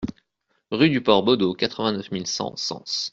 Rue 0.71 0.89
du 0.89 1.03
Port 1.03 1.21
Bodot, 1.21 1.53
quatre-vingt-neuf 1.53 2.09
mille 2.09 2.25
cent 2.25 2.55
Sens 2.55 3.09